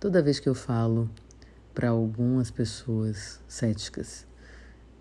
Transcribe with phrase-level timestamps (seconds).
[0.00, 1.10] Toda vez que eu falo
[1.74, 4.24] para algumas pessoas céticas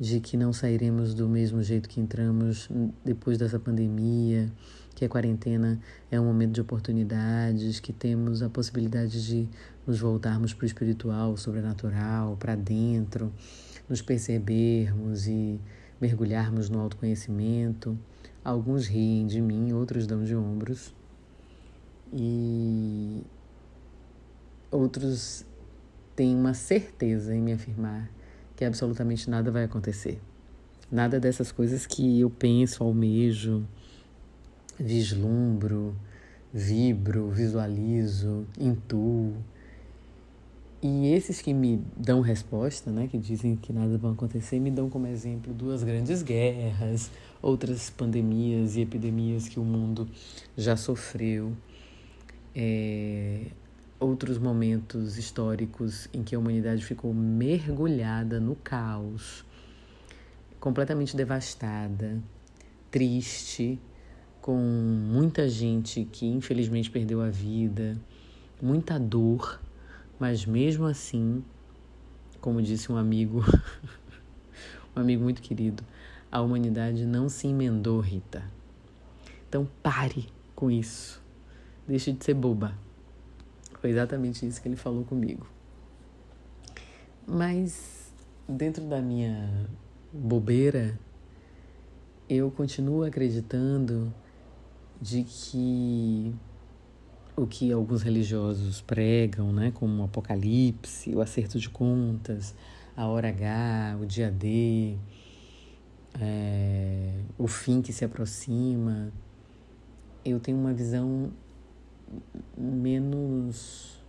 [0.00, 2.66] de que não sairemos do mesmo jeito que entramos
[3.04, 4.50] depois dessa pandemia,
[4.94, 5.78] que a quarentena
[6.10, 9.46] é um momento de oportunidades, que temos a possibilidade de
[9.86, 13.30] nos voltarmos para o espiritual, sobrenatural, para dentro,
[13.86, 15.60] nos percebermos e
[16.00, 17.98] mergulharmos no autoconhecimento.
[18.42, 20.94] Alguns riem de mim, outros dão de ombros.
[22.14, 23.22] E
[24.76, 25.44] outros
[26.14, 28.10] têm uma certeza em me afirmar
[28.54, 30.20] que absolutamente nada vai acontecer.
[30.90, 33.66] Nada dessas coisas que eu penso, almejo,
[34.78, 35.94] vislumbro,
[36.52, 39.34] vibro, visualizo, intuo.
[40.80, 44.88] E esses que me dão resposta, né, que dizem que nada vai acontecer, me dão
[44.88, 47.10] como exemplo duas grandes guerras,
[47.42, 50.08] outras pandemias e epidemias que o mundo
[50.56, 51.52] já sofreu,
[52.54, 53.46] é,
[53.98, 59.44] outros momentos históricos em que a humanidade ficou mergulhada no caos,
[60.60, 62.20] completamente devastada,
[62.90, 63.78] triste,
[64.40, 67.98] com muita gente que infelizmente perdeu a vida,
[68.60, 69.60] muita dor,
[70.18, 71.42] mas mesmo assim,
[72.40, 73.44] como disse um amigo,
[74.94, 75.82] um amigo muito querido,
[76.30, 78.44] a humanidade não se emendou, Rita.
[79.48, 81.22] Então pare com isso.
[81.86, 82.74] Deixe de ser boba.
[83.86, 85.46] Foi exatamente isso que ele falou comigo.
[87.24, 88.12] Mas
[88.48, 89.70] dentro da minha
[90.12, 90.98] bobeira,
[92.28, 94.12] eu continuo acreditando
[95.00, 96.34] de que
[97.36, 102.56] o que alguns religiosos pregam, né, como o apocalipse, o acerto de contas,
[102.96, 104.96] a hora H, o dia D,
[106.20, 109.12] é, o fim que se aproxima,
[110.24, 111.30] eu tenho uma visão
[112.56, 114.02] menos,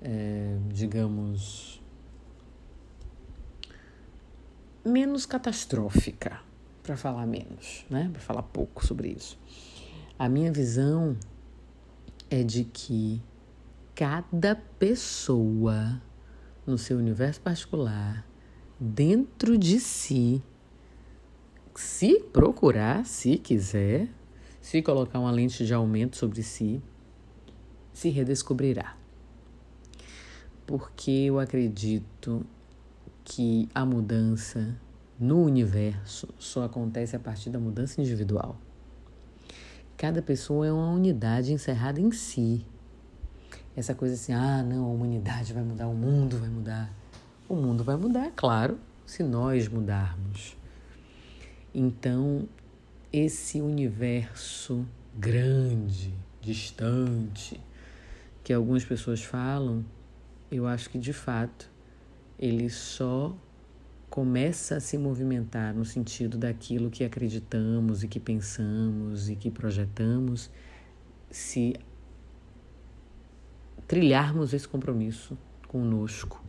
[0.00, 1.82] é, digamos,
[4.84, 6.40] menos catastrófica,
[6.82, 8.10] para falar menos, né?
[8.12, 9.38] Para falar pouco sobre isso.
[10.18, 11.16] A minha visão
[12.30, 13.22] é de que
[13.94, 16.00] cada pessoa
[16.66, 18.26] no seu universo particular,
[18.78, 20.42] dentro de si,
[21.74, 24.08] se procurar, se quiser,
[24.60, 26.82] se colocar uma lente de aumento sobre si,
[27.94, 28.96] se redescobrirá.
[30.66, 32.44] Porque eu acredito
[33.24, 34.76] que a mudança
[35.18, 38.58] no universo só acontece a partir da mudança individual.
[39.96, 42.66] Cada pessoa é uma unidade encerrada em si.
[43.76, 46.92] Essa coisa assim, ah, não, a humanidade vai mudar, o mundo vai mudar.
[47.48, 50.56] O mundo vai mudar, claro, se nós mudarmos.
[51.72, 52.48] Então,
[53.12, 54.84] esse universo
[55.16, 57.60] grande, distante,
[58.44, 59.82] que algumas pessoas falam,
[60.50, 61.72] eu acho que de fato
[62.38, 63.34] ele só
[64.10, 70.50] começa a se movimentar no sentido daquilo que acreditamos e que pensamos e que projetamos
[71.30, 71.74] se
[73.88, 76.44] trilharmos esse compromisso conosco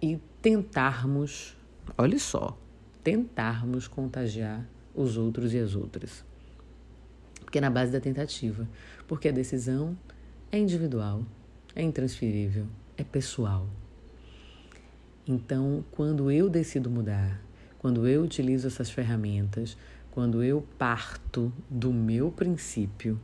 [0.00, 1.54] e tentarmos,
[1.98, 2.58] olha só,
[3.04, 6.24] tentarmos contagiar os outros e as outras
[7.52, 8.66] porque é na base da tentativa.
[9.06, 9.94] Porque a decisão
[10.50, 11.22] é individual,
[11.76, 13.68] é intransferível, é pessoal.
[15.28, 17.42] Então, quando eu decido mudar,
[17.78, 19.76] quando eu utilizo essas ferramentas,
[20.10, 23.20] quando eu parto do meu princípio,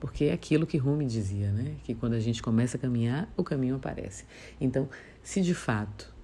[0.00, 1.76] porque é aquilo que Rumi dizia, né?
[1.84, 4.24] Que quando a gente começa a caminhar, o caminho aparece.
[4.58, 4.88] Então,
[5.22, 6.14] se de fato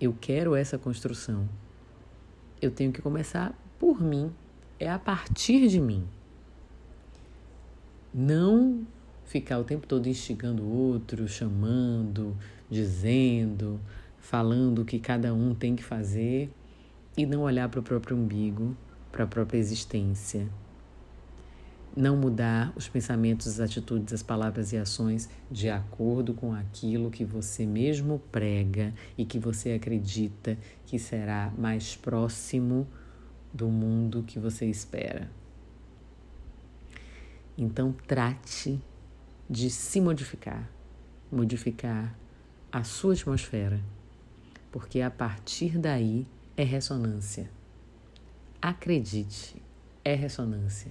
[0.00, 1.46] eu quero essa construção,
[2.58, 4.32] eu tenho que começar por mim,
[4.80, 6.08] é a partir de mim.
[8.14, 8.86] Não
[9.24, 12.36] ficar o tempo todo instigando o outro, chamando,
[12.70, 13.80] dizendo,
[14.18, 16.50] falando o que cada um tem que fazer
[17.16, 18.76] e não olhar para o próprio umbigo,
[19.10, 20.46] para a própria existência.
[21.96, 27.24] Não mudar os pensamentos, as atitudes, as palavras e ações de acordo com aquilo que
[27.24, 32.86] você mesmo prega e que você acredita que será mais próximo
[33.54, 35.30] do mundo que você espera.
[37.56, 38.80] Então, trate
[39.48, 40.70] de se modificar,
[41.30, 42.16] modificar
[42.70, 43.80] a sua atmosfera,
[44.70, 46.26] porque a partir daí
[46.56, 47.50] é ressonância.
[48.60, 49.60] Acredite,
[50.04, 50.90] é ressonância.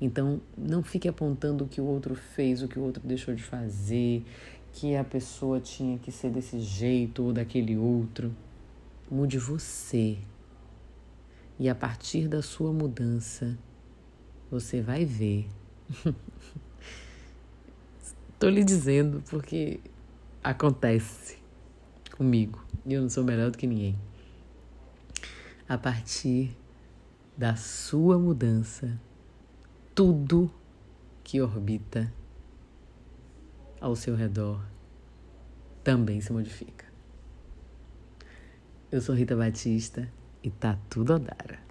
[0.00, 3.42] Então, não fique apontando o que o outro fez, o que o outro deixou de
[3.42, 4.24] fazer,
[4.72, 8.34] que a pessoa tinha que ser desse jeito ou daquele outro.
[9.10, 10.18] Mude você.
[11.58, 13.56] E a partir da sua mudança,
[14.50, 15.48] você vai ver
[18.38, 19.80] Tô lhe dizendo porque
[20.42, 21.38] acontece
[22.16, 23.98] comigo e eu não sou melhor do que ninguém.
[25.68, 26.54] A partir
[27.36, 29.00] da sua mudança,
[29.94, 30.50] tudo
[31.22, 32.12] que orbita
[33.80, 34.62] ao seu redor
[35.82, 36.84] também se modifica.
[38.92, 40.06] Eu sou Rita Batista
[40.42, 41.64] e tá tudo a dar.